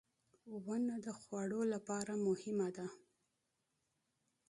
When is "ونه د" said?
0.65-1.07